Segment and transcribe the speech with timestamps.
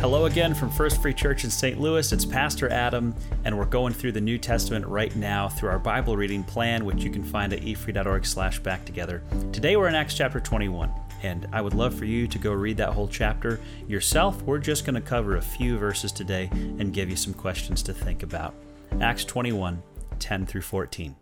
[0.00, 1.78] Hello again from First Free Church in St.
[1.78, 2.10] Louis.
[2.10, 3.14] It's Pastor Adam,
[3.44, 7.04] and we're going through the New Testament right now through our Bible reading plan, which
[7.04, 9.22] you can find at efree.org slash back together.
[9.52, 10.90] Today we're in Acts chapter 21,
[11.22, 14.40] and I would love for you to go read that whole chapter yourself.
[14.40, 17.92] We're just going to cover a few verses today and give you some questions to
[17.92, 18.54] think about.
[19.02, 19.82] Acts 21,
[20.18, 21.14] 10 through 14.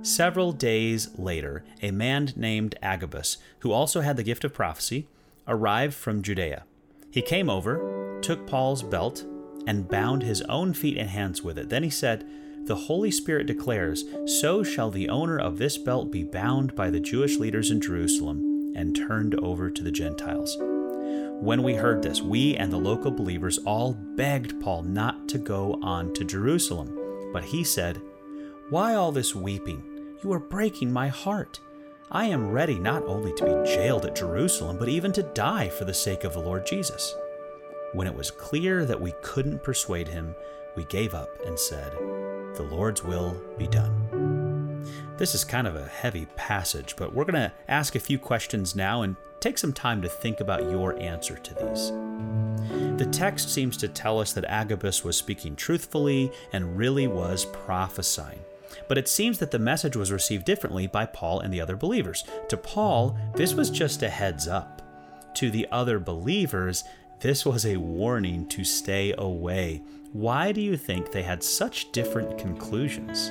[0.00, 5.06] Several days later, a man named Agabus, who also had the gift of prophecy,
[5.46, 6.64] arrived from Judea.
[7.14, 9.24] He came over, took Paul's belt,
[9.68, 11.68] and bound his own feet and hands with it.
[11.68, 12.26] Then he said,
[12.64, 16.98] The Holy Spirit declares, So shall the owner of this belt be bound by the
[16.98, 20.56] Jewish leaders in Jerusalem and turned over to the Gentiles.
[21.40, 25.78] When we heard this, we and the local believers all begged Paul not to go
[25.82, 27.30] on to Jerusalem.
[27.32, 28.02] But he said,
[28.70, 29.84] Why all this weeping?
[30.24, 31.60] You are breaking my heart.
[32.14, 35.84] I am ready not only to be jailed at Jerusalem, but even to die for
[35.84, 37.16] the sake of the Lord Jesus.
[37.92, 40.36] When it was clear that we couldn't persuade him,
[40.76, 41.90] we gave up and said,
[42.54, 44.86] The Lord's will be done.
[45.16, 48.76] This is kind of a heavy passage, but we're going to ask a few questions
[48.76, 51.90] now and take some time to think about your answer to these.
[52.96, 58.44] The text seems to tell us that Agabus was speaking truthfully and really was prophesying.
[58.88, 62.24] But it seems that the message was received differently by Paul and the other believers.
[62.48, 64.82] To Paul, this was just a heads up.
[65.34, 66.84] To the other believers,
[67.20, 69.82] this was a warning to stay away.
[70.12, 73.30] Why do you think they had such different conclusions?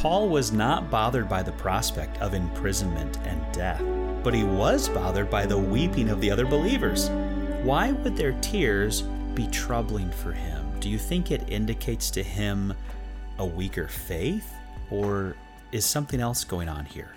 [0.00, 3.82] Paul was not bothered by the prospect of imprisonment and death,
[4.24, 7.10] but he was bothered by the weeping of the other believers.
[7.64, 9.02] Why would their tears
[9.34, 10.80] be troubling for him?
[10.80, 12.72] Do you think it indicates to him
[13.36, 14.50] a weaker faith,
[14.90, 15.36] or
[15.70, 17.12] is something else going on here?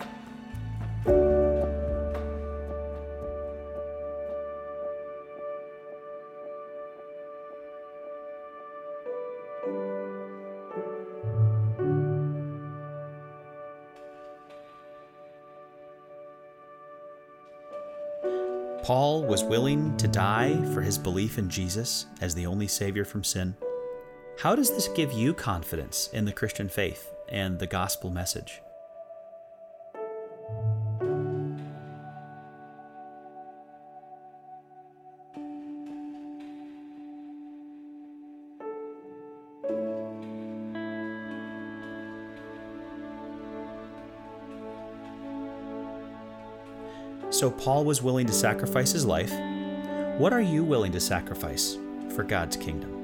[18.83, 23.23] Paul was willing to die for his belief in Jesus as the only Savior from
[23.23, 23.55] sin.
[24.37, 28.59] How does this give you confidence in the Christian faith and the gospel message?
[47.33, 49.33] So Paul was willing to sacrifice his life.
[50.19, 51.79] What are you willing to sacrifice
[52.15, 53.02] for God's kingdom?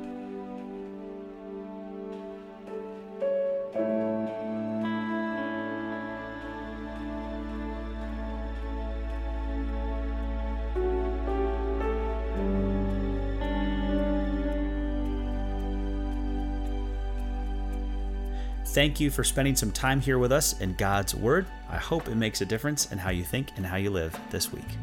[18.72, 21.48] Thank you for spending some time here with us in God's Word.
[21.72, 24.54] I hope it makes a difference in how you think and how you live this
[24.54, 24.78] week.